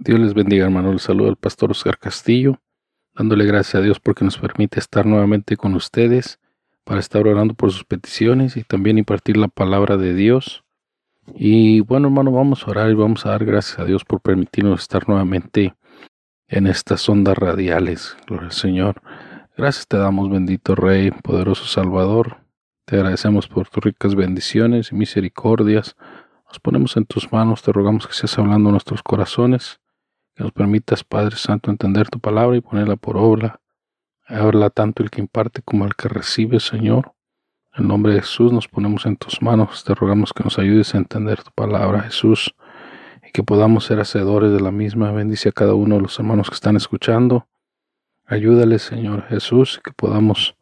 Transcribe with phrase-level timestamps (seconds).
[0.00, 0.92] Dios les bendiga, hermano.
[0.92, 2.60] Les saludo al pastor Oscar Castillo,
[3.14, 6.38] dándole gracias a Dios porque nos permite estar nuevamente con ustedes
[6.84, 10.64] para estar orando por sus peticiones y también impartir la palabra de Dios.
[11.34, 14.80] Y bueno, hermano, vamos a orar y vamos a dar gracias a Dios por permitirnos
[14.80, 15.74] estar nuevamente
[16.46, 18.16] en estas ondas radiales.
[18.26, 19.02] Gloria al Señor.
[19.56, 22.38] Gracias te damos, bendito Rey, poderoso Salvador.
[22.84, 25.96] Te agradecemos por tus ricas bendiciones y misericordias.
[26.46, 29.80] Nos ponemos en tus manos, te rogamos que seas hablando nuestros corazones,
[30.38, 33.60] que nos permitas, Padre Santo, entender tu palabra y ponerla por obra.
[34.28, 37.12] Habla tanto el que imparte como el que recibe, Señor.
[37.76, 40.98] En nombre de Jesús nos ponemos en tus manos, te rogamos que nos ayudes a
[40.98, 42.54] entender tu palabra, Jesús,
[43.26, 45.10] y que podamos ser hacedores de la misma.
[45.10, 47.48] Bendice a cada uno de los hermanos que están escuchando.
[48.24, 50.54] Ayúdale, Señor Jesús, que podamos,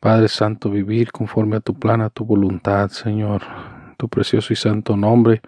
[0.00, 3.42] Padre Santo, vivir conforme a tu plan, a tu voluntad, Señor
[3.96, 5.40] tu precioso y santo nombre.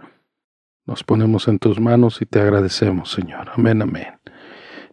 [0.91, 3.51] Nos ponemos en tus manos y te agradecemos, Señor.
[3.55, 4.19] Amén, amén.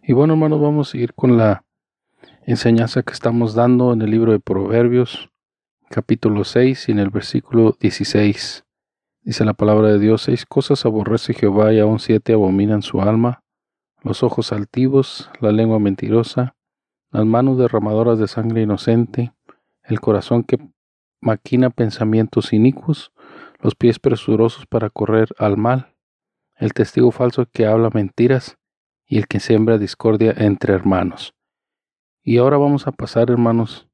[0.00, 1.64] Y bueno, hermanos, vamos a ir con la
[2.46, 5.28] enseñanza que estamos dando en el libro de Proverbios,
[5.90, 8.64] capítulo 6 y en el versículo 16.
[9.22, 13.42] Dice la palabra de Dios, seis cosas aborrece Jehová y aún siete abominan su alma,
[14.04, 16.54] los ojos altivos, la lengua mentirosa,
[17.10, 19.32] las manos derramadoras de sangre inocente,
[19.82, 20.58] el corazón que
[21.20, 23.10] maquina pensamientos inicuos,
[23.60, 25.94] los pies presurosos para correr al mal,
[26.56, 28.58] el testigo falso que habla mentiras
[29.06, 31.34] y el que siembra discordia entre hermanos.
[32.22, 33.88] Y ahora vamos a pasar, hermanos,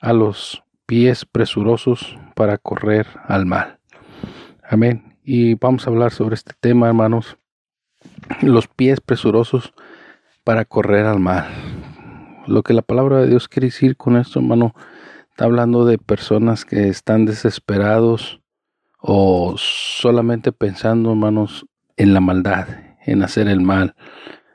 [0.00, 3.78] a los pies presurosos para correr al mal.
[4.62, 5.16] Amén.
[5.22, 7.36] Y vamos a hablar sobre este tema, hermanos,
[8.42, 9.74] los pies presurosos
[10.44, 11.46] para correr al mal.
[12.46, 14.74] Lo que la palabra de Dios quiere decir con esto, hermano,
[15.30, 18.40] está hablando de personas que están desesperados,
[18.98, 22.68] o solamente pensando, hermanos, en la maldad,
[23.04, 23.94] en hacer el mal,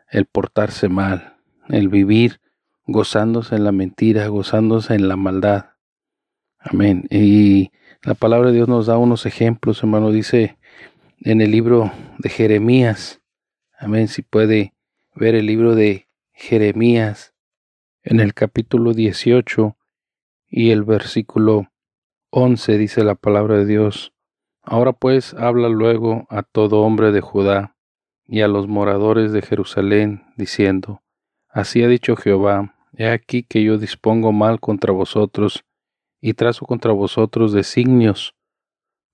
[0.09, 1.37] el portarse mal,
[1.69, 2.39] el vivir
[2.85, 5.71] gozándose en la mentira, gozándose en la maldad.
[6.59, 7.07] Amén.
[7.09, 7.71] Y
[8.03, 10.57] la palabra de Dios nos da unos ejemplos, hermano, dice
[11.19, 13.21] en el libro de Jeremías.
[13.77, 14.07] Amén.
[14.07, 14.73] Si puede
[15.15, 17.33] ver el libro de Jeremías
[18.03, 19.77] en el capítulo 18
[20.49, 21.71] y el versículo
[22.29, 24.12] 11 dice la palabra de Dios.
[24.63, 27.75] Ahora pues habla luego a todo hombre de Judá
[28.25, 31.01] y a los moradores de Jerusalén, diciendo,
[31.49, 35.65] Así ha dicho Jehová, he aquí que yo dispongo mal contra vosotros,
[36.21, 38.33] y trazo contra vosotros designios.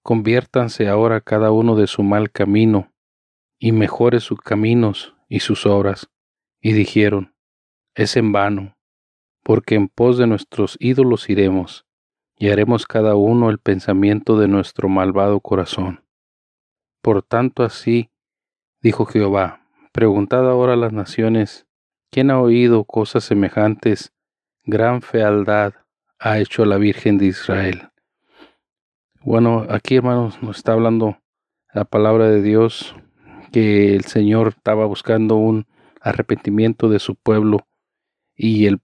[0.04, 2.94] Conviértanse ahora cada uno de su mal camino,
[3.58, 6.10] y mejore sus caminos y sus obras.
[6.62, 7.34] Y dijeron,
[7.96, 8.78] Es en vano,
[9.44, 11.89] porque en pos de nuestros ídolos iremos
[12.40, 16.06] y haremos cada uno el pensamiento de nuestro malvado corazón.
[17.02, 18.10] Por tanto así,
[18.82, 21.68] dijo Jehová, preguntad ahora a las naciones,
[22.10, 24.14] ¿quién ha oído cosas semejantes?
[24.64, 25.74] Gran fealdad
[26.18, 27.90] ha hecho la Virgen de Israel.
[29.22, 31.18] Bueno, aquí hermanos nos está hablando
[31.74, 32.96] la palabra de Dios
[33.52, 35.68] que el Señor estaba buscando un
[36.00, 37.68] arrepentimiento de su pueblo
[38.34, 38.80] y el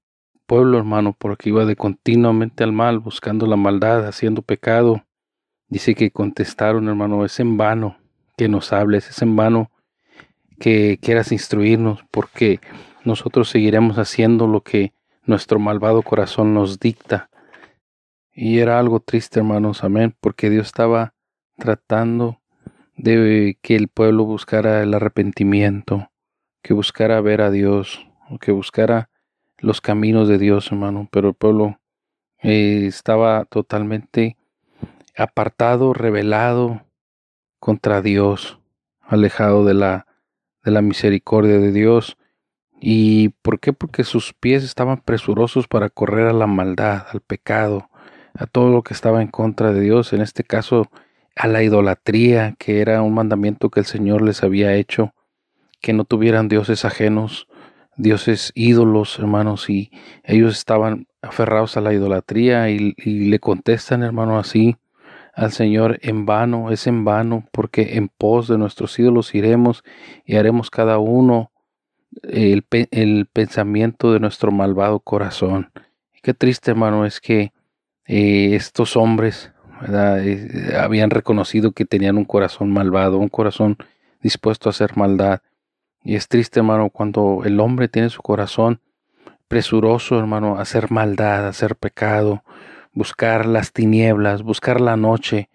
[0.45, 5.03] pueblo, hermano, porque iba de continuamente al mal, buscando la maldad, haciendo pecado.
[5.67, 7.97] Dice que contestaron, hermano, es en vano
[8.37, 9.71] que nos hables, es en vano
[10.59, 12.59] que quieras instruirnos, porque
[13.03, 17.29] nosotros seguiremos haciendo lo que nuestro malvado corazón nos dicta.
[18.31, 21.13] Y era algo triste, hermanos, amén, porque Dios estaba
[21.57, 22.41] tratando
[22.97, 26.09] de que el pueblo buscara el arrepentimiento,
[26.61, 28.05] que buscara ver a Dios,
[28.39, 29.09] que buscara
[29.65, 31.79] los caminos de Dios, hermano, pero el pueblo
[32.43, 34.37] eh, estaba totalmente
[35.17, 36.85] apartado, rebelado
[37.59, 38.59] contra Dios,
[39.01, 40.05] alejado de la,
[40.63, 42.15] de la misericordia de Dios.
[42.79, 43.73] ¿Y por qué?
[43.73, 47.89] Porque sus pies estaban presurosos para correr a la maldad, al pecado,
[48.35, 50.91] a todo lo que estaba en contra de Dios, en este caso
[51.35, 55.15] a la idolatría, que era un mandamiento que el Señor les había hecho,
[55.81, 57.47] que no tuvieran dioses ajenos,
[57.97, 59.91] dioses ídolos, hermanos, y
[60.23, 64.77] ellos estaban aferrados a la idolatría y, le contestan, hermano, así
[65.33, 69.83] al Señor en vano, es en vano, porque en pos de nuestros ídolos iremos
[70.25, 71.51] y haremos cada uno
[72.23, 75.71] el, el pensamiento de nuestro malvado corazón.
[76.21, 77.51] Qué triste, hermano, es que
[78.07, 79.51] eh, estos hombres
[79.91, 83.77] eh, habían reconocido que tenían un corazón malvado, un corazón
[84.21, 85.41] dispuesto a hacer maldad
[86.05, 88.79] y es triste, hermano, cuando el hombre tiene su corazón
[89.47, 92.43] presuroso, hermano, a hacer maldad, a hacer pecado,
[92.93, 95.49] buscar las tinieblas, buscar la noche,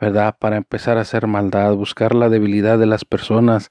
[0.00, 0.36] ¿verdad?
[0.38, 3.70] Para empezar a hacer maldad, buscar la debilidad de las personas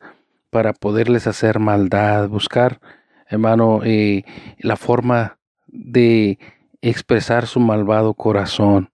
[0.50, 2.82] para poderles hacer maldad, buscar,
[3.28, 4.26] hermano, eh,
[4.60, 5.38] la forma
[5.68, 6.38] de
[6.82, 8.92] expresar su malvado corazón.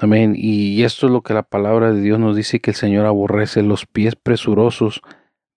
[0.00, 0.34] Amén.
[0.36, 3.62] Y esto es lo que la palabra de Dios nos dice que el Señor aborrece
[3.62, 5.02] los pies presurosos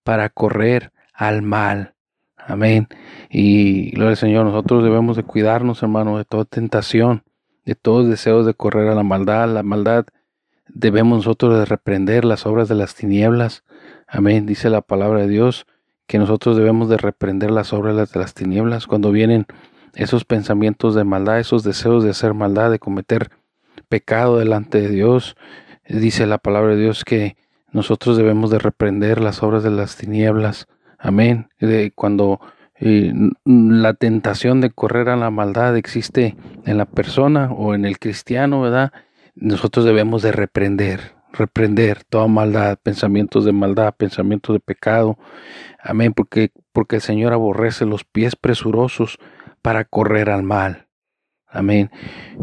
[0.04, 1.96] para correr al mal.
[2.38, 2.88] Amén.
[3.30, 7.24] Y gloria al Señor, nosotros debemos de cuidarnos, hermano, de toda tentación,
[7.66, 9.50] de todos deseos de correr a la maldad.
[9.50, 10.06] La maldad
[10.70, 13.64] debemos nosotros de reprender las obras de las tinieblas.
[14.08, 14.46] Amén.
[14.46, 15.66] Dice la palabra de Dios
[16.06, 19.46] que nosotros debemos de reprender las obras de las tinieblas cuando vienen
[19.96, 23.32] esos pensamientos de maldad, esos deseos de hacer maldad, de cometer
[23.90, 25.36] pecado delante de Dios.
[25.90, 27.36] Dice la palabra de Dios que
[27.72, 30.68] nosotros debemos de reprender las obras de las tinieblas.
[30.98, 31.50] Amén.
[31.60, 32.40] De cuando
[32.76, 33.14] eh,
[33.46, 36.36] la tentación de correr a la maldad existe
[36.66, 38.92] en la persona o en el cristiano, ¿verdad?
[39.36, 45.18] Nosotros debemos de reprender, reprender toda maldad, pensamientos de maldad, pensamientos de pecado.
[45.80, 49.18] Amén, porque porque el Señor aborrece los pies presurosos
[49.64, 50.86] para correr al mal.
[51.50, 51.90] Amén.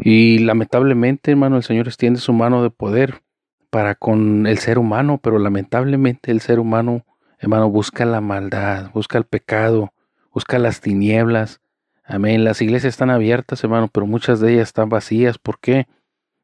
[0.01, 3.23] Y lamentablemente, hermano, el Señor extiende su mano de poder
[3.71, 7.05] para con el ser humano, pero lamentablemente el ser humano,
[7.39, 9.93] hermano, busca la maldad, busca el pecado,
[10.33, 11.61] busca las tinieblas.
[12.05, 12.45] Amén.
[12.45, 15.39] Las iglesias están abiertas, hermano, pero muchas de ellas están vacías.
[15.39, 15.87] ¿Por qué?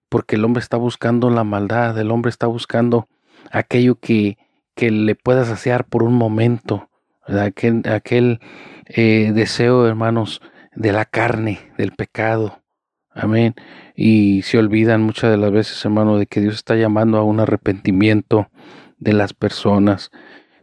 [0.09, 3.09] Porque el hombre está buscando la maldad, el hombre está buscando
[3.51, 4.39] aquello que,
[4.75, 6.89] que le pueda saciar por un momento,
[7.27, 8.41] aquel,
[8.87, 10.41] eh, deseo, hermanos,
[10.75, 12.63] de la carne, del pecado.
[13.13, 13.55] Amén.
[13.95, 17.41] Y se olvidan muchas de las veces, hermano, de que Dios está llamando a un
[17.41, 18.49] arrepentimiento
[18.99, 20.11] de las personas.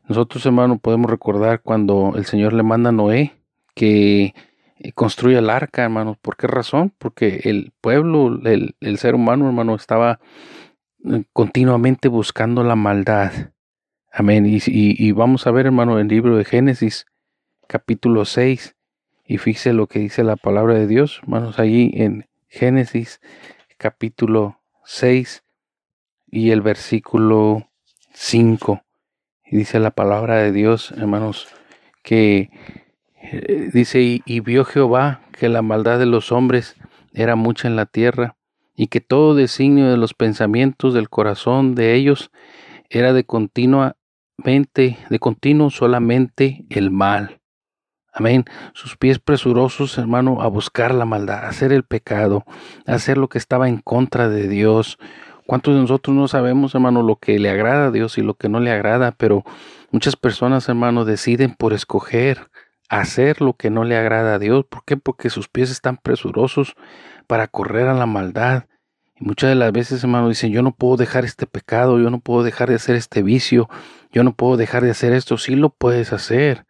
[0.07, 3.33] Nosotros, hermano, podemos recordar cuando el Señor le manda a Noé
[3.75, 4.33] que
[4.79, 6.17] eh, construya el arca, hermano.
[6.21, 6.93] ¿Por qué razón?
[6.97, 10.19] Porque el pueblo, el, ser humano, hermano, estaba
[11.05, 13.31] eh, continuamente buscando la maldad.
[14.11, 14.45] Amén.
[14.47, 17.05] Y, vamos a ver, hermano, el libro de Génesis,
[17.67, 18.75] capítulo 6,
[19.25, 23.19] y fíjese lo que dice la palabra de Dios, hermanos, allí en Génesis
[23.77, 25.43] capítulo 6
[26.31, 27.69] y el versículo
[28.13, 28.81] 5.
[29.49, 31.47] Y dice la palabra de Dios, hermanos,
[32.03, 32.49] que
[33.21, 36.75] eh, dice, y, y vio Jehová que la maldad de los hombres
[37.13, 38.35] era mucha en la tierra,
[38.75, 42.31] y que todo designio de los pensamientos del corazón de ellos
[42.89, 43.95] era de continuamente,
[45.09, 47.41] de continuo solamente el mal.
[48.13, 48.45] Amén.
[48.73, 52.45] Sus pies presurosos, hermano, a buscar la maldad, a hacer el pecado,
[52.87, 54.97] a hacer lo que estaba en contra de Dios.
[55.47, 58.49] ¿Cuántos de nosotros no sabemos, hermano, lo que le agrada a Dios y lo que
[58.49, 59.13] no le agrada?
[59.13, 59.45] Pero
[59.91, 62.51] muchas personas, hermano, deciden por escoger
[62.89, 64.65] hacer lo que no le agrada a Dios.
[64.65, 64.97] ¿Por qué?
[64.97, 66.75] Porque sus pies están presurosos
[67.27, 68.65] para correr a la maldad.
[69.15, 72.19] Y muchas de las veces, hermano, dicen, yo no puedo dejar este pecado, yo no
[72.19, 73.69] puedo dejar de hacer este vicio,
[74.11, 75.37] yo no puedo dejar de hacer esto.
[75.37, 76.66] Sí lo puedes hacer.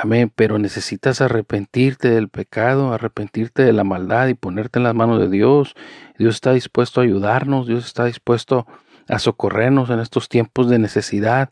[0.00, 5.18] Amén, pero necesitas arrepentirte del pecado, arrepentirte de la maldad y ponerte en las manos
[5.18, 5.74] de Dios.
[6.16, 8.64] Dios está dispuesto a ayudarnos, Dios está dispuesto
[9.08, 11.50] a socorrernos en estos tiempos de necesidad,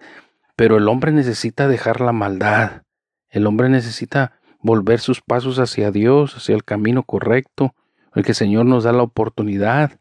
[0.55, 2.83] pero el hombre necesita dejar la maldad.
[3.31, 7.75] El hombre necesita volver sus pasos hacia Dios, hacia el camino correcto,
[8.15, 9.99] el que el Señor nos da la oportunidad.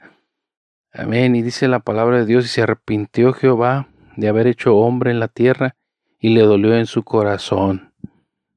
[0.94, 1.36] Amén.
[1.36, 3.88] Y dice la palabra de Dios, y se arrepintió Jehová
[4.18, 5.75] de haber hecho hombre en la tierra,
[6.19, 7.85] y le dolió en su corazón.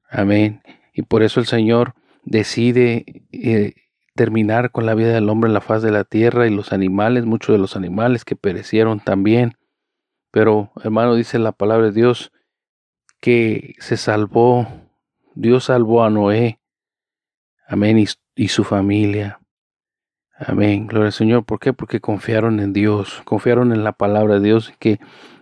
[0.09, 0.61] Amén.
[0.93, 3.73] Y por eso el Señor decide eh,
[4.15, 7.25] terminar con la vida del hombre en la faz de la tierra y los animales,
[7.25, 9.57] muchos de los animales que perecieron también.
[10.31, 12.31] Pero, hermano, dice la palabra de Dios
[13.19, 14.67] que se salvó,
[15.35, 16.59] Dios salvó a Noé,
[17.67, 19.39] amén, y, y su familia.
[20.37, 21.45] Amén, gloria al Señor.
[21.45, 21.73] ¿Por qué?
[21.73, 24.99] Porque confiaron en Dios, confiaron en la palabra de Dios, que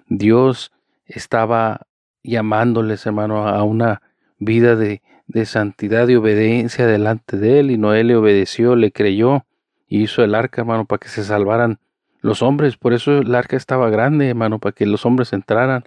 [0.07, 0.71] Dios
[1.05, 1.87] estaba
[2.23, 4.01] llamándoles, hermano, a una
[4.39, 9.45] vida de, de santidad y obediencia delante de él, y Noé le obedeció, le creyó,
[9.87, 11.79] y hizo el arca, hermano, para que se salvaran
[12.21, 12.77] los hombres.
[12.77, 15.83] Por eso el arca estaba grande, hermano, para que los hombres entraran.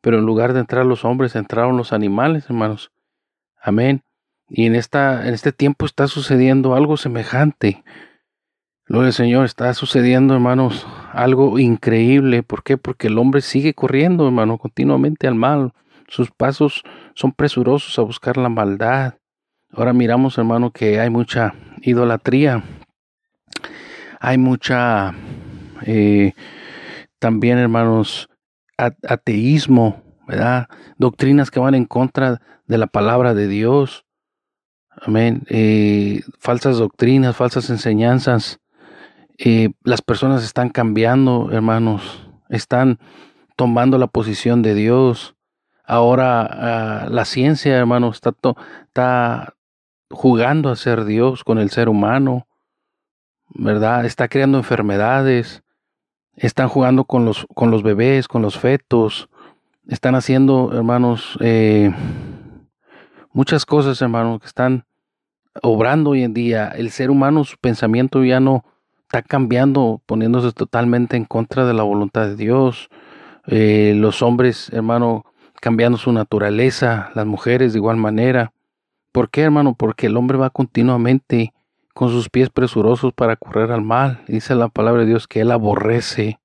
[0.00, 2.90] Pero en lugar de entrar los hombres, entraron los animales, hermanos.
[3.60, 4.02] Amén.
[4.48, 7.84] Y en, esta, en este tiempo está sucediendo algo semejante.
[8.86, 12.42] Lo del Señor está sucediendo, hermanos, algo increíble.
[12.42, 12.76] ¿Por qué?
[12.76, 15.72] Porque el hombre sigue corriendo, hermano, continuamente al mal.
[16.10, 16.82] Sus pasos
[17.14, 19.14] son presurosos a buscar la maldad.
[19.72, 22.64] Ahora miramos, hermano, que hay mucha idolatría.
[24.18, 25.14] Hay mucha,
[25.86, 26.32] eh,
[27.20, 28.28] también, hermanos,
[28.76, 30.66] ateísmo, ¿verdad?
[30.98, 34.04] Doctrinas que van en contra de la palabra de Dios.
[34.90, 35.44] Amén.
[35.48, 38.58] Eh, falsas doctrinas, falsas enseñanzas.
[39.38, 42.28] Eh, las personas están cambiando, hermanos.
[42.48, 42.98] Están
[43.54, 45.36] tomando la posición de Dios.
[45.90, 49.56] Ahora ah, la ciencia, hermano, está,
[50.08, 52.46] jugando a ser Dios con el ser humano,
[53.48, 54.04] ¿verdad?
[54.04, 55.64] Está creando enfermedades,
[56.36, 59.28] están jugando con los, con los bebés, con los fetos,
[59.88, 61.92] están haciendo, hermanos, eh,
[63.32, 64.84] muchas cosas, hermanos, que están
[65.60, 66.68] obrando hoy en día.
[66.68, 68.64] El ser humano, su pensamiento ya no
[69.08, 72.90] está cambiando, poniéndose totalmente en contra de la voluntad de Dios.
[73.48, 75.24] Eh, los hombres, hermano,
[75.60, 78.52] cambiando su naturaleza, las mujeres de igual manera.
[79.12, 79.74] ¿Por qué, hermano?
[79.74, 81.52] Porque el hombre va continuamente
[81.94, 84.24] con sus pies presurosos para correr al mal.
[84.26, 86.40] Dice la palabra de Dios que Él aborrece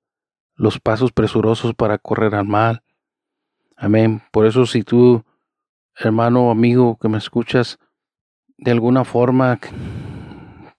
[0.54, 2.82] los pasos presurosos para correr al mal.
[3.76, 4.22] Amén.
[4.32, 5.24] Por eso si tú,
[5.96, 7.78] hermano, amigo que me escuchas,
[8.58, 9.58] de alguna forma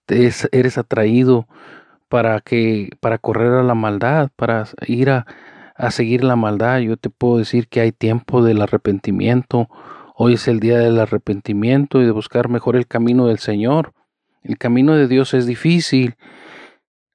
[0.08, 1.48] eres atraído
[2.08, 5.26] para que para correr a la maldad, para ir a,
[5.78, 9.70] a seguir la maldad, yo te puedo decir que hay tiempo del arrepentimiento.
[10.16, 13.94] Hoy es el día del arrepentimiento y de buscar mejor el camino del Señor.
[14.42, 16.16] El camino de Dios es difícil,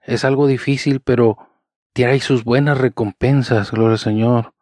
[0.02, 1.38] es algo difícil, pero
[1.92, 4.54] trae sus buenas recompensas, gloria al Señor.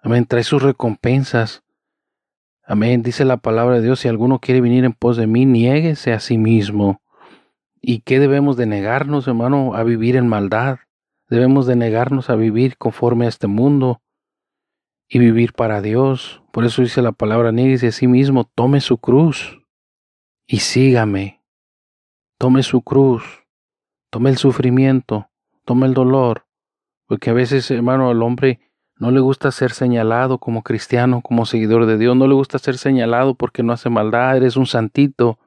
[0.00, 1.64] Amén, trae sus recompensas.
[2.64, 6.12] Amén, dice la palabra de Dios, si alguno quiere venir en pos de mí, niéguese
[6.12, 7.00] a sí mismo.
[7.80, 9.74] ¿Y qué debemos de negarnos, hermano?
[9.74, 10.78] A vivir en maldad.
[11.28, 14.00] Debemos de negarnos a vivir conforme a este mundo
[15.08, 16.42] y vivir para Dios.
[16.52, 19.58] Por eso dice la palabra, niéguese a sí mismo, tome su cruz
[20.46, 21.38] y sígame.
[22.38, 23.24] Tome su cruz,
[24.10, 25.28] tome el sufrimiento,
[25.64, 26.46] tome el dolor,
[27.06, 28.60] porque a veces, hermano, al hombre
[28.94, 32.78] no le gusta ser señalado como cristiano, como seguidor de Dios, no le gusta ser
[32.78, 35.38] señalado porque no hace maldad, eres un santito,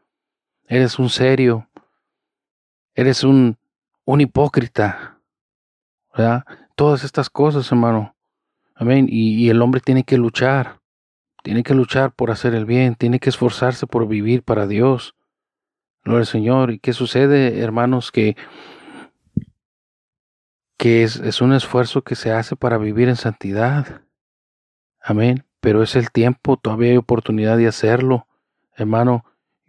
[0.68, 1.70] eres un serio,
[2.94, 3.58] eres un,
[4.04, 5.11] un hipócrita,
[6.76, 8.16] Todas estas cosas, hermano.
[8.76, 9.08] Amén.
[9.10, 10.80] Y, el hombre tiene que luchar,
[11.44, 15.16] tiene que luchar por hacer el bien, tiene que esforzarse por vivir para Dios.
[16.04, 16.72] Gloria al Señor.
[16.72, 18.12] ¿Y qué sucede, hermanos?
[18.12, 18.36] Que,
[20.78, 24.02] que es, es un esfuerzo que se hace para vivir en santidad.
[25.00, 25.46] Amén.
[25.60, 28.28] Pero es el tiempo, todavía hay oportunidad de hacerlo,
[28.76, 29.26] hermano.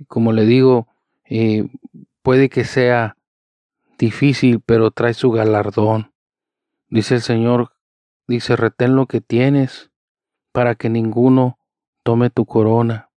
[0.08, 0.88] Como le digo,
[1.26, 1.68] eh,
[2.22, 3.16] puede que sea
[3.98, 6.11] difícil, pero trae su galardón.
[6.92, 7.72] Dice el Señor,
[8.28, 9.90] dice, retén lo que tienes
[10.52, 11.58] para que ninguno
[12.02, 13.08] tome tu corona.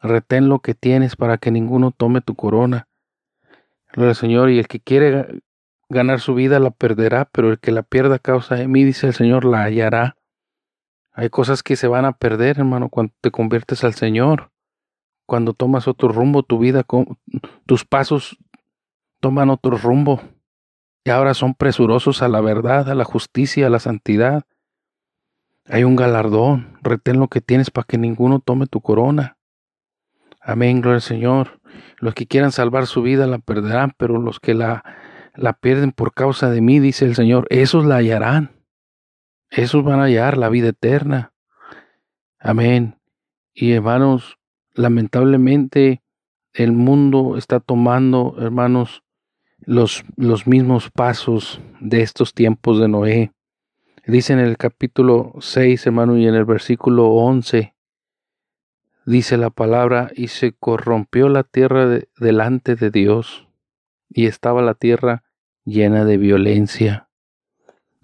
[0.00, 2.88] Retén lo que tienes para que ninguno tome tu corona.
[3.92, 5.42] Gloria Señor, y el que quiere
[5.90, 9.08] ganar su vida la perderá, pero el que la pierda a causa de mí, dice
[9.08, 10.16] el Señor, la hallará.
[11.12, 14.52] Hay cosas que se van a perder, hermano, cuando te conviertes al Señor.
[15.26, 16.82] Cuando tomas otro rumbo, tu vida,
[17.66, 18.38] tus pasos
[19.20, 20.22] toman otro rumbo.
[21.06, 24.42] Y ahora son presurosos a la verdad, a la justicia, a la santidad.
[25.66, 26.76] Hay un galardón.
[26.82, 29.36] Retén lo que tienes para que ninguno tome tu corona.
[30.40, 31.60] Amén, gloria al Señor.
[31.98, 34.82] Los que quieran salvar su vida la perderán, pero los que la,
[35.36, 38.56] la pierden por causa de mí, dice el Señor, esos la hallarán.
[39.48, 41.32] Esos van a hallar la vida eterna.
[42.40, 42.98] Amén.
[43.54, 44.40] Y hermanos,
[44.74, 46.02] lamentablemente
[46.52, 49.04] el mundo está tomando, hermanos,
[49.66, 53.32] los, los mismos pasos de estos tiempos de Noé.
[54.06, 57.74] Dice en el capítulo 6, hermano, y en el versículo 11,
[59.04, 63.48] dice la palabra, y se corrompió la tierra delante de Dios,
[64.08, 65.24] y estaba la tierra
[65.64, 67.08] llena de violencia.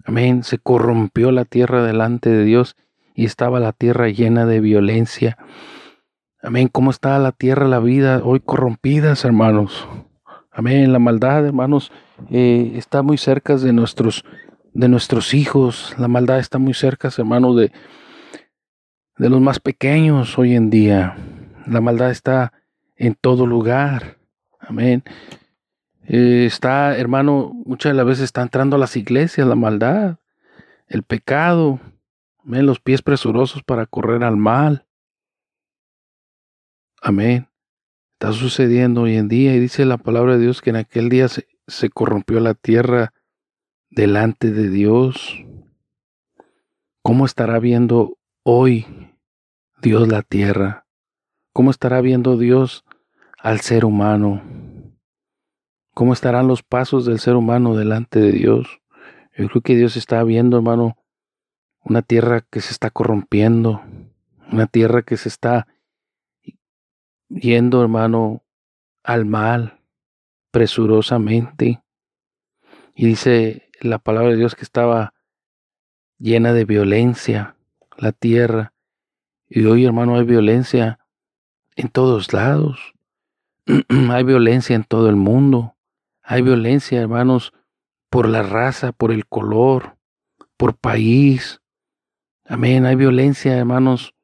[0.03, 2.75] Amén, se corrompió la tierra delante de Dios,
[3.15, 5.37] y estaba la tierra llena de violencia.
[6.41, 9.87] Amén, ¿cómo está la tierra, la vida hoy corrompidas, hermanos?
[10.55, 11.91] Amén, la maldad, hermanos,
[12.29, 14.23] eh, está muy cerca de nuestros,
[14.73, 17.71] de nuestros hijos, la maldad está muy cerca, hermanos, de,
[19.17, 21.17] de los más pequeños hoy en día.
[21.65, 22.53] La maldad está
[22.95, 24.17] en todo lugar.
[24.59, 25.03] Amén.
[26.05, 30.17] Eh, está, hermano, muchas de las veces está entrando a las iglesias la maldad,
[30.87, 31.79] el pecado,
[32.45, 34.85] amén, los pies presurosos para correr al mal.
[37.01, 37.47] Amén.
[38.13, 41.27] Está sucediendo hoy en día y dice la palabra de Dios que en aquel día
[41.27, 43.13] se, se corrompió la tierra
[43.89, 45.43] delante de Dios.
[47.01, 48.85] ¿Cómo estará viendo hoy
[49.81, 50.85] Dios la tierra?
[51.51, 52.85] ¿Cómo estará viendo Dios
[53.37, 54.41] al ser humano?
[55.93, 58.81] ¿Cómo estarán los pasos del ser humano delante de Dios?
[59.37, 60.97] Yo creo que Dios está viendo, hermano,
[61.83, 63.83] una tierra que se está corrompiendo,
[64.51, 65.67] una tierra que se está
[67.33, 68.43] yendo, hermano,
[69.03, 69.79] al mal,
[70.51, 71.83] presurosamente.
[72.95, 75.13] Y dice la palabra de Dios que estaba
[76.19, 77.55] llena de violencia
[77.97, 78.73] la tierra
[79.49, 80.99] Y hoy, hermano, hay violencia
[81.75, 82.93] en todos lados.
[84.11, 85.75] hay violencia en todo el mundo.
[86.23, 87.53] Hay violencia, hermanos,
[88.09, 89.97] por la raza, por el color,
[90.57, 91.61] por país.
[92.45, 92.85] Amén.
[92.85, 94.15] Hay violencia, hermanos,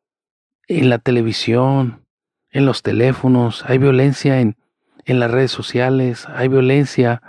[0.67, 2.05] en la televisión,
[2.51, 3.63] en los teléfonos.
[3.65, 4.57] Hay violencia en,
[5.05, 6.27] en las redes sociales.
[6.27, 7.21] Hay violencia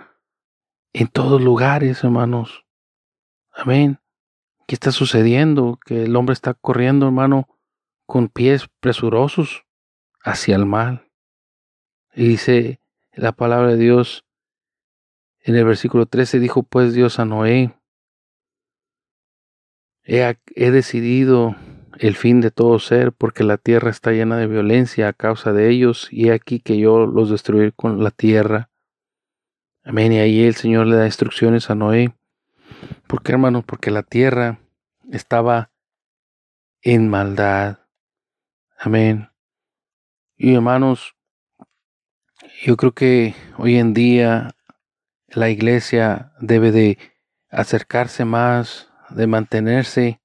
[0.92, 2.64] en todos lugares, hermanos.
[3.52, 3.98] Amén.
[4.66, 5.78] ¿Qué está sucediendo?
[5.84, 7.48] Que el hombre está corriendo, hermano,
[8.06, 9.64] con pies presurosos
[10.22, 11.10] hacia el mal.
[12.14, 12.80] Y dice
[13.12, 14.24] la palabra de Dios
[15.40, 17.74] en el versículo 13, dijo pues Dios a Noé,
[20.04, 21.56] he, he decidido
[22.00, 25.68] el fin de todo ser, porque la tierra está llena de violencia a causa de
[25.68, 28.70] ellos, y he aquí que yo los destruiré con la tierra.
[29.84, 30.12] Amén.
[30.12, 32.14] Y ahí el Señor le da instrucciones a Noé.
[33.06, 33.64] ¿Por qué, hermanos?
[33.66, 34.60] Porque la tierra
[35.10, 35.72] estaba
[36.80, 37.80] en maldad.
[38.78, 39.28] Amén.
[40.38, 41.14] Y hermanos,
[42.62, 44.52] yo creo que hoy en día
[45.28, 46.98] la iglesia debe de
[47.50, 50.19] acercarse más, de mantenerse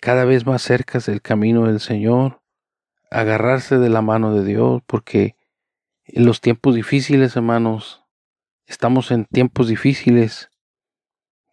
[0.00, 2.40] cada vez más cerca del camino del Señor,
[3.10, 5.36] agarrarse de la mano de Dios, porque
[6.04, 8.04] en los tiempos difíciles, hermanos,
[8.66, 10.50] estamos en tiempos difíciles,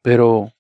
[0.01, 0.53] pero,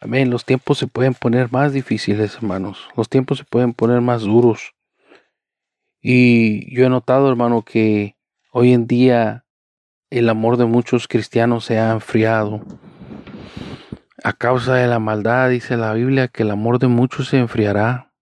[0.00, 4.22] amén, los tiempos se pueden poner más difíciles, hermanos, los tiempos se pueden poner más
[4.22, 4.74] duros.
[6.00, 8.16] Y yo he notado, hermano, que
[8.54, 9.46] Hoy en día
[10.10, 12.60] el amor de muchos cristianos se ha enfriado.
[14.24, 18.12] A causa de la maldad, dice la Biblia, que el amor de muchos se enfriará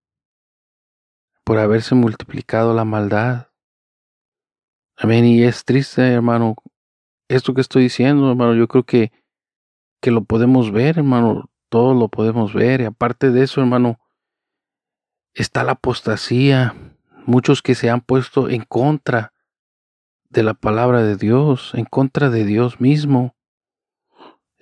[1.43, 3.49] por haberse multiplicado la maldad.
[4.97, 5.25] Amén.
[5.25, 6.55] Y es triste, hermano,
[7.27, 9.11] esto que estoy diciendo, hermano, yo creo que,
[10.01, 12.81] que lo podemos ver, hermano, todo lo podemos ver.
[12.81, 13.99] Y aparte de eso, hermano,
[15.33, 16.75] está la apostasía.
[17.25, 19.33] Muchos que se han puesto en contra
[20.29, 23.35] de la palabra de Dios, en contra de Dios mismo.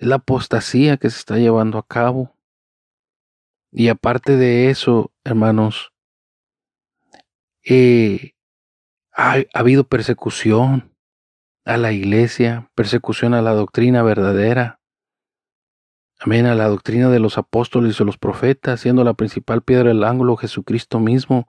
[0.00, 2.34] La apostasía que se está llevando a cabo.
[3.70, 5.92] Y aparte de eso, hermanos,
[7.62, 8.32] eh,
[9.12, 10.92] ha, ha habido persecución
[11.64, 14.80] a la iglesia, persecución a la doctrina verdadera.
[16.18, 20.02] Amén, a la doctrina de los apóstoles y los profetas, siendo la principal piedra del
[20.02, 21.46] ángulo Jesucristo mismo,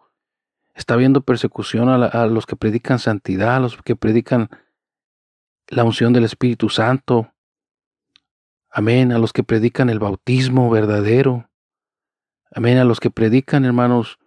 [0.74, 4.50] Está habiendo persecución a, los que predican santidad, a los que predican
[5.68, 7.34] la unción del Espíritu Santo.
[8.72, 9.12] Amén.
[9.12, 11.50] A los que predican el bautismo verdadero.
[12.52, 12.78] Amén.
[12.78, 14.20] A los que predican, hermanos,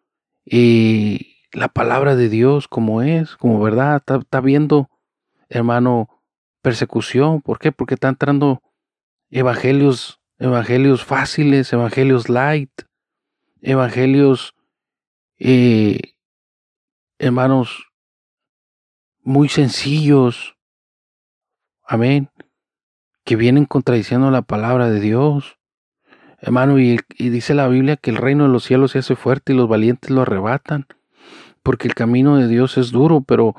[0.44, 4.02] y la palabra de Dios como es, como verdad.
[4.06, 4.90] Está, viendo,
[5.48, 6.08] hermano,
[6.62, 7.40] persecución.
[7.40, 7.72] ¿Por qué?
[7.72, 8.62] Porque está entrando
[9.30, 12.70] evangelios, evangelios fáciles, evangelios light,
[13.62, 14.54] evangelios
[15.38, 16.14] eh,
[17.18, 17.90] hermanos,
[19.22, 20.56] muy sencillos,
[21.82, 22.30] amén,
[23.24, 25.58] que vienen contradiciendo la palabra de Dios.
[26.40, 29.56] Hermano, y, dice la Biblia que el reino de los cielos se hace fuerte y
[29.56, 30.86] los valientes lo arrebatan,
[31.62, 33.54] porque el camino de Dios es duro, pero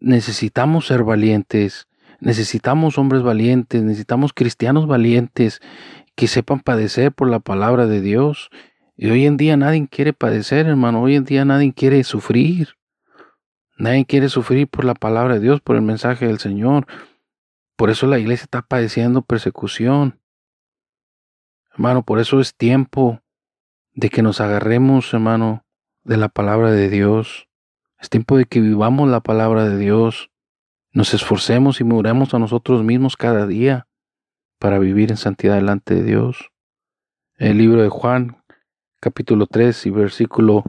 [0.00, 1.88] necesitamos ser valientes,
[2.20, 5.60] necesitamos hombres valientes, necesitamos cristianos valientes
[6.14, 8.50] que sepan padecer por la palabra de Dios.
[8.96, 12.70] Y hoy en día nadie quiere padecer, hermano, hoy en día nadie quiere sufrir.
[13.78, 16.86] Nadie quiere sufrir por la palabra de Dios, por el mensaje del Señor.
[17.78, 20.20] Por eso la iglesia está padeciendo persecución.
[21.70, 23.22] Hermano, por eso es tiempo
[23.94, 25.64] de que nos agarremos, hermano,
[26.02, 27.48] de la palabra de Dios.
[28.00, 30.32] Es tiempo de que vivamos la palabra de Dios.
[30.90, 33.86] Nos esforcemos y muramos a nosotros mismos cada día
[34.58, 36.50] para vivir en santidad delante de Dios.
[37.36, 38.42] El libro de Juan,
[38.98, 40.64] capítulo 3 y versículo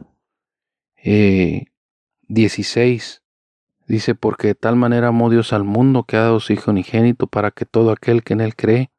[0.94, 1.64] eh,
[2.28, 3.19] 16
[3.90, 7.26] dice, porque de tal manera amó Dios al mundo que ha dado su Hijo unigénito
[7.26, 8.90] para que todo aquel que en él cree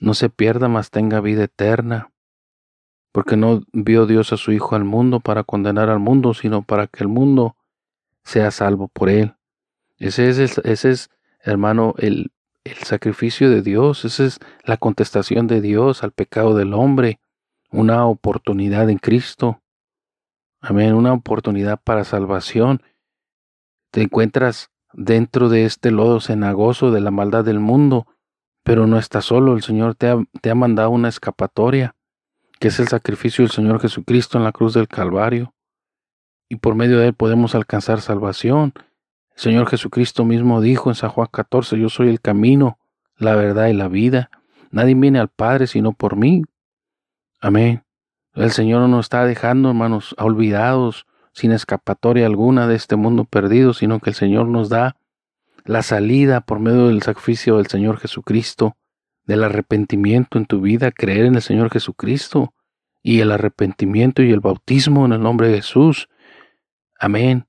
[0.00, 2.10] no se pierda, mas tenga vida eterna.
[3.12, 6.88] Porque no vio Dios a su Hijo al mundo para condenar al mundo, sino para
[6.88, 7.56] que el mundo
[8.24, 9.34] sea salvo por él.
[9.98, 12.32] Ese es, ese es hermano, el,
[12.64, 17.20] el sacrificio de Dios, esa es la contestación de Dios al pecado del hombre,
[17.70, 19.60] una oportunidad en Cristo.
[20.60, 22.82] Amén, una oportunidad para salvación.
[23.94, 28.08] Te encuentras dentro de este lodo cenagoso de la maldad del mundo,
[28.64, 29.54] pero no estás solo.
[29.54, 31.94] El Señor te ha, mandado una escapatoria,
[32.58, 35.54] que es el sacrificio del Señor Jesucristo en la cruz del Calvario.
[36.48, 38.72] Y por medio de él podemos alcanzar salvación.
[39.36, 42.80] El Señor Jesucristo mismo dijo en San Juan 14, yo soy el camino,
[43.16, 44.28] la verdad y la vida.
[44.72, 46.42] Nadie viene al Padre sino por mí.
[47.40, 47.84] Amén.
[48.32, 53.74] El Señor no nos está dejando, hermanos, olvidados, sin escapatoria alguna de este mundo perdido,
[53.74, 54.96] sino que el Señor nos da
[55.64, 58.76] la salida por medio del sacrificio del Señor Jesucristo,
[59.26, 62.54] del arrepentimiento en tu vida, creer en el Señor Jesucristo
[63.02, 66.08] y el arrepentimiento y el bautismo en el nombre de Jesús.
[66.98, 67.46] Amén.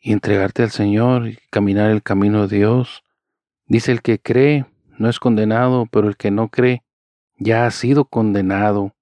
[0.00, 3.02] Y entregarte al Señor y caminar el camino de Dios.
[3.66, 4.66] Dice el que cree
[4.98, 6.84] no es condenado, pero el que no cree
[7.38, 8.94] ya ha sido condenado,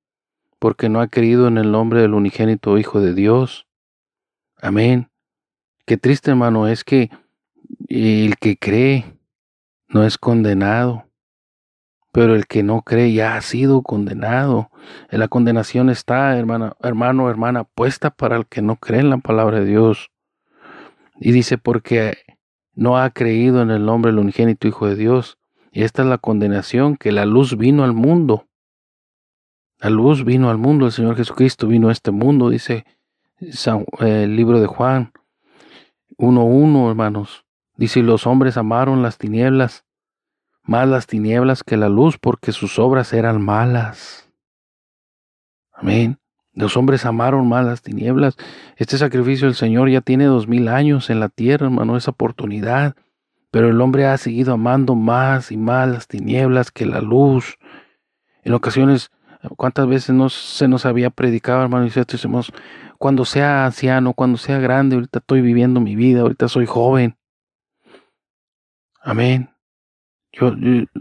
[0.59, 3.66] porque no ha creído en el nombre del unigénito Hijo de Dios.
[4.64, 5.11] Amén.
[5.85, 7.11] Qué triste, hermano, es que
[7.87, 9.05] el que cree
[9.88, 11.05] no es condenado,
[12.12, 14.70] pero el que no cree ya ha sido condenado.
[15.11, 19.61] La condenación está, hermano, hermano, hermana, puesta para el que no cree en la palabra
[19.61, 20.11] de Dios.
[21.20, 22.16] Y dice, porque
[22.72, 25.37] no ha creído en el nombre del unigénito Hijo de Dios.
[25.72, 28.48] Y esta es la condenación, que la luz vino al mundo.
[29.79, 32.87] La luz vino al mundo, el Señor Jesucristo vino a este mundo, dice
[33.38, 35.12] el libro de Juan
[36.18, 37.44] 1.1, hermanos.
[37.77, 39.85] Dice, los hombres amaron las tinieblas
[40.64, 44.31] más las tinieblas que la luz, porque sus obras eran malas.
[45.73, 46.18] Amén.
[46.55, 48.37] Los hombres amaron más las tinieblas.
[48.77, 52.94] Este sacrificio del Señor ya tiene dos mil años en la tierra, hermano, esa oportunidad.
[53.51, 57.59] Pero el hombre ha seguido amando más y más las tinieblas que la luz.
[58.42, 59.11] En ocasiones,
[59.57, 61.87] ¿cuántas veces no se nos había predicado, hermano?
[61.87, 62.53] Y decimos,
[63.05, 67.19] cuando sea anciano, cuando sea grande, ahorita estoy viviendo mi vida, ahorita soy joven.
[69.03, 69.55] Amén.
[70.33, 70.55] Yo,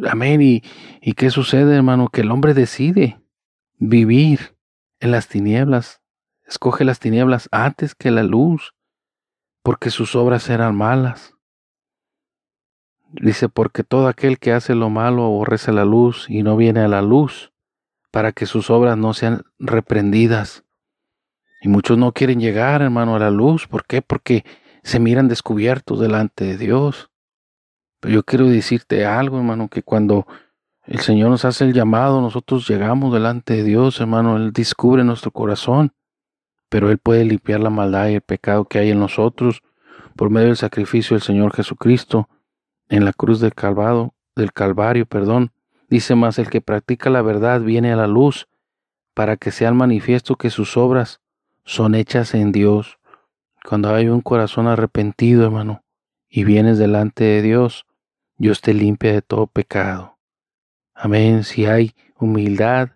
[0.09, 0.41] amén.
[0.41, 0.63] Y,
[0.99, 2.09] ¿Y qué sucede, hermano?
[2.09, 3.21] Que el hombre decide
[3.77, 4.57] vivir
[4.99, 6.01] en las tinieblas.
[6.45, 8.75] Escoge las tinieblas antes que la luz,
[9.61, 11.35] porque sus obras eran malas.
[13.13, 16.89] Dice, porque todo aquel que hace lo malo aborrece la luz y no viene a
[16.89, 17.53] la luz,
[18.11, 20.65] para que sus obras no sean reprendidas.
[21.63, 23.67] Y muchos no quieren llegar, hermano, a la luz.
[23.67, 24.01] ¿Por qué?
[24.01, 24.43] Porque
[24.83, 27.09] se miran descubiertos delante de Dios.
[28.01, 30.27] Pero yo quiero decirte algo, hermano, que cuando
[30.85, 35.31] el Señor nos hace el llamado, nosotros llegamos delante de Dios, hermano, Él descubre nuestro
[35.31, 35.93] corazón,
[36.67, 39.61] pero Él puede limpiar la maldad y el pecado que hay en nosotros
[40.17, 42.27] por medio del sacrificio del Señor Jesucristo
[42.89, 45.53] en la cruz del Calvado, del Calvario, perdón.
[45.87, 48.49] Dice más, el que practica la verdad viene a la luz
[49.13, 51.22] para que sea manifiesto que sus obras
[51.63, 52.99] son hechas en Dios.
[53.67, 55.83] Cuando hay un corazón arrepentido, hermano,
[56.29, 57.85] y vienes delante de Dios,
[58.37, 60.17] Dios te limpia de todo pecado.
[60.93, 61.43] Amén.
[61.43, 62.89] Si hay humildad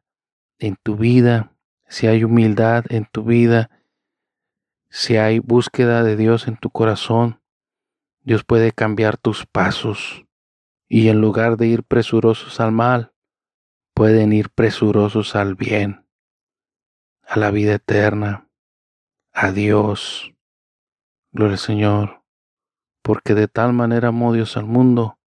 [0.60, 1.54] en tu vida,
[1.88, 3.70] si hay humildad en tu vida,
[4.90, 7.42] si hay búsqueda de Dios en tu corazón,
[8.22, 10.26] Dios puede cambiar tus pasos
[10.90, 13.14] y en lugar de ir presurosos al mal,
[13.94, 16.06] pueden ir presurosos al bien,
[17.24, 18.47] a la vida eterna,
[19.40, 20.34] a Dios.
[21.32, 22.24] Gloria al Señor,
[23.04, 25.20] porque de tal manera amó Dios al mundo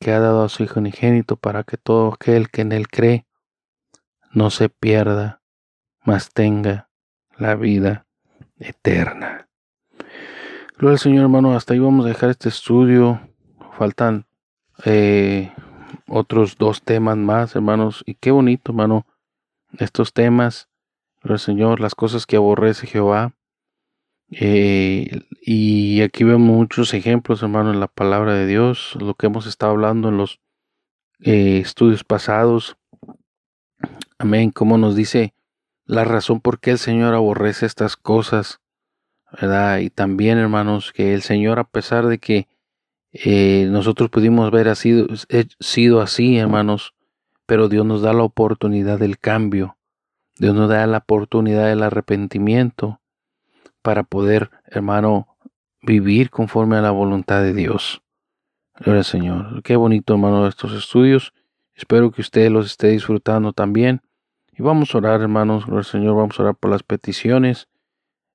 [0.00, 3.26] que ha dado a su Hijo unigénito para que todo aquel que en él cree
[4.32, 5.42] no se pierda,
[6.02, 6.88] mas tenga
[7.36, 8.06] la vida
[8.58, 9.48] eterna.
[10.78, 11.54] Gloria al Señor, hermano.
[11.54, 13.20] Hasta ahí vamos a dejar este estudio.
[13.76, 14.26] Faltan
[14.86, 15.52] eh,
[16.08, 18.02] otros dos temas más, hermanos.
[18.06, 19.06] Y qué bonito, hermano,
[19.78, 20.70] estos temas.
[21.20, 23.34] Gloria al Señor, las cosas que aborrece Jehová.
[24.34, 25.10] Eh,
[25.42, 29.72] y aquí vemos muchos ejemplos, hermano, en la palabra de Dios, lo que hemos estado
[29.72, 30.40] hablando en los
[31.20, 32.78] eh, estudios pasados.
[34.18, 35.34] Amén, como nos dice
[35.84, 38.60] la razón por qué el Señor aborrece estas cosas,
[39.38, 39.80] ¿verdad?
[39.80, 42.48] Y también, hermanos, que el Señor, a pesar de que
[43.12, 45.08] eh, nosotros pudimos ver sido,
[45.60, 46.94] sido así, hermanos,
[47.44, 49.76] pero Dios nos da la oportunidad del cambio,
[50.38, 53.01] Dios nos da la oportunidad del arrepentimiento
[53.82, 55.28] para poder, hermano,
[55.82, 58.02] vivir conforme a la voluntad de Dios.
[58.78, 59.62] Gloria Señor.
[59.62, 61.34] Qué bonito, hermano, estos estudios.
[61.74, 64.00] Espero que usted los esté disfrutando también.
[64.52, 66.16] Y vamos a orar, hermanos, gloria Señor.
[66.16, 67.68] Vamos a orar por las peticiones.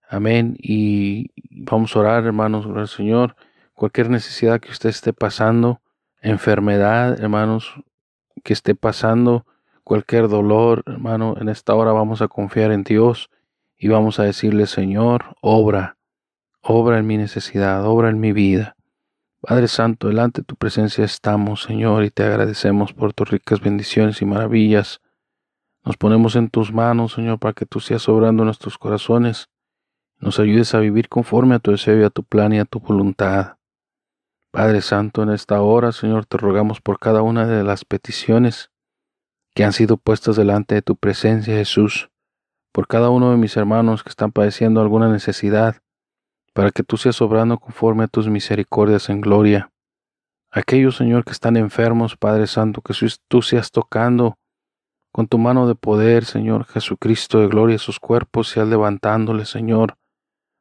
[0.09, 0.55] Amén.
[0.59, 1.31] Y
[1.65, 3.35] vamos a orar, hermanos, gloria Señor.
[3.73, 5.81] Cualquier necesidad que usted esté pasando,
[6.21, 7.73] enfermedad, hermanos,
[8.43, 9.45] que esté pasando,
[9.83, 13.29] cualquier dolor, hermano, en esta hora vamos a confiar en Dios
[13.77, 15.97] y vamos a decirle, Señor, obra,
[16.61, 18.75] obra en mi necesidad, obra en mi vida.
[19.39, 24.21] Padre Santo, delante de tu presencia estamos, Señor, y te agradecemos por tus ricas bendiciones
[24.21, 24.99] y maravillas.
[25.85, 29.49] Nos ponemos en tus manos, Señor, para que tú seas obrando en nuestros corazones.
[30.19, 32.79] Nos ayudes a vivir conforme a tu deseo y a tu plan y a tu
[32.79, 33.57] voluntad.
[34.51, 38.71] Padre Santo, en esta hora, Señor, te rogamos por cada una de las peticiones
[39.53, 42.09] que han sido puestas delante de tu presencia, Jesús
[42.77, 45.77] por cada uno de mis hermanos que están padeciendo alguna necesidad,
[46.53, 49.71] para que tú seas obrando conforme a tus misericordias en gloria.
[50.51, 52.93] Aquellos, Señor, que están enfermos, Padre Santo, que
[53.27, 54.37] tú seas tocando
[55.11, 59.97] con tu mano de poder, Señor Jesucristo de gloria, sus cuerpos, seas levantándoles, Señor,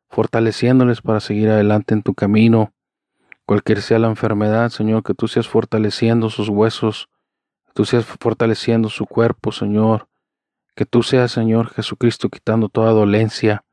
[0.09, 2.73] fortaleciéndoles para seguir adelante en tu camino.
[3.45, 7.11] Cualquier sea la enfermedad, Señor, que tú seas fortaleciendo sus huesos,
[7.67, 10.09] que tú seas fortaleciendo su cuerpo, Señor.
[10.77, 13.65] Que tú seas, Señor Jesucristo, quitando toda dolencia,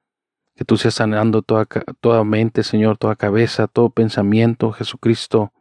[0.56, 1.68] que tú seas sanando toda,
[2.00, 5.52] toda mente, Señor, toda cabeza, todo pensamiento, Jesucristo.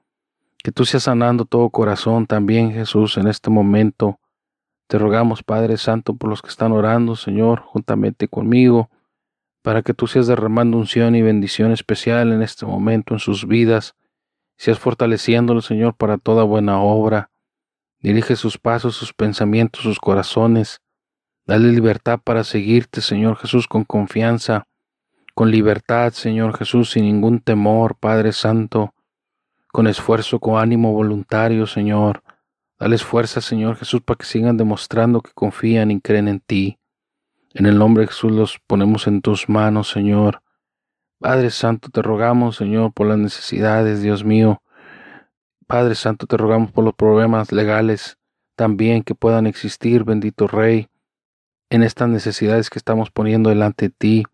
[0.63, 4.21] Que tú seas sanando todo corazón también, Jesús, en este momento.
[4.87, 8.91] Te rogamos, Padre Santo, por los que están orando, Señor, juntamente conmigo,
[9.63, 13.97] para que tú seas derramando unción y bendición especial en este momento en sus vidas,
[14.57, 17.31] seas fortaleciéndolo, Señor, para toda buena obra.
[17.99, 20.82] Dirige sus pasos, sus pensamientos, sus corazones.
[21.47, 24.67] Dale libertad para seguirte, Señor Jesús, con confianza,
[25.35, 28.95] con libertad, Señor Jesús, sin ningún temor, Padre Santo
[29.73, 32.23] con esfuerzo, con ánimo voluntario, Señor.
[32.79, 36.79] Dales fuerza, Señor Jesús, para que sigan demostrando que confían y creen en ti.
[37.55, 40.43] En el nombre de Jesús los ponemos en tus manos, Señor.
[41.19, 44.63] Padre Santo, te rogamos, Señor, por las necesidades, Dios mío.
[45.67, 48.19] Padre Santo, te rogamos por los problemas legales
[48.57, 50.89] también que puedan existir, bendito Rey,
[51.73, 54.25] en estas necesidades que estamos poniendo delante de ti,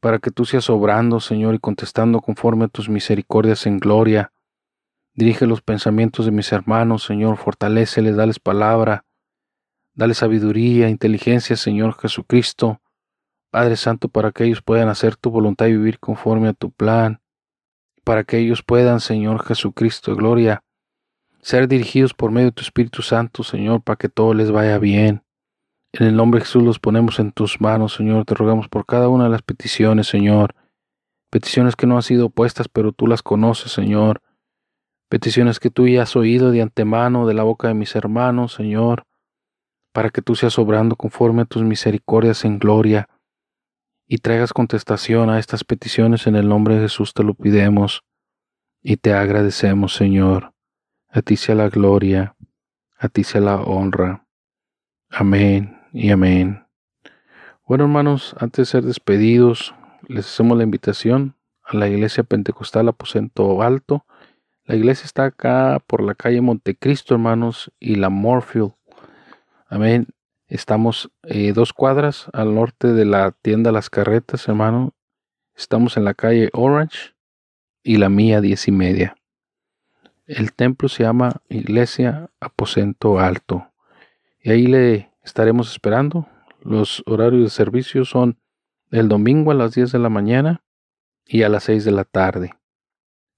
[0.00, 4.32] para que tú seas obrando, Señor, y contestando conforme a tus misericordias en gloria.
[5.14, 9.04] Dirige los pensamientos de mis hermanos, Señor, fortaléceles, dales palabra,
[9.94, 12.80] dale sabiduría, inteligencia, Señor Jesucristo.
[13.50, 17.20] Padre Santo, para que ellos puedan hacer tu voluntad y vivir conforme a tu plan,
[18.02, 20.64] para que ellos puedan, Señor Jesucristo, gloria,
[21.40, 25.23] ser dirigidos por medio de tu Espíritu Santo, Señor, para que todo les vaya bien.
[25.96, 28.24] En el nombre de Jesús los ponemos en tus manos, Señor.
[28.24, 30.54] Te rogamos por cada una de las peticiones, Señor.
[31.30, 34.20] Peticiones que no han sido puestas, pero tú las conoces, Señor
[35.14, 39.06] peticiones que tú ya has oído de antemano de la boca de mis hermanos, Señor,
[39.92, 43.08] para que tú seas obrando conforme a tus misericordias en gloria
[44.08, 48.02] y traigas contestación a estas peticiones en el nombre de Jesús te lo pidemos
[48.82, 50.52] y te agradecemos, Señor.
[51.08, 52.34] A ti sea la gloria,
[52.98, 54.26] a ti sea la honra.
[55.10, 56.66] Amén y amén.
[57.66, 59.74] Bueno, hermanos, antes de ser despedidos,
[60.06, 64.04] les hacemos la invitación a la Iglesia Pentecostal Aposento Alto
[64.66, 68.72] la iglesia está acá por la calle Montecristo, hermanos, y la Morfield.
[69.68, 70.06] Amén.
[70.48, 74.94] Estamos eh, dos cuadras al norte de la tienda Las Carretas, hermano.
[75.54, 77.14] Estamos en la calle Orange
[77.82, 79.16] y la mía diez y media.
[80.26, 83.70] El templo se llama Iglesia Aposento Alto.
[84.40, 86.28] Y ahí le estaremos esperando.
[86.60, 88.38] Los horarios de servicio son
[88.90, 90.62] el domingo a las 10 de la mañana
[91.26, 92.54] y a las 6 de la tarde.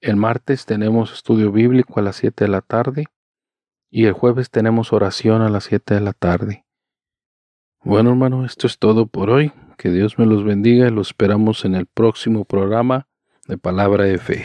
[0.00, 3.06] El martes tenemos estudio bíblico a las 7 de la tarde
[3.90, 6.66] y el jueves tenemos oración a las 7 de la tarde.
[7.82, 9.52] Bueno hermano, esto es todo por hoy.
[9.78, 13.06] Que Dios me los bendiga y los esperamos en el próximo programa
[13.46, 14.44] de Palabra de Fe.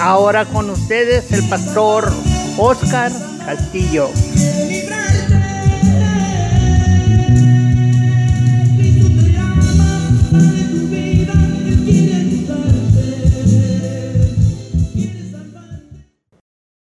[0.00, 2.10] Ahora con ustedes el pastor
[2.58, 3.12] Oscar
[3.44, 4.08] Castillo.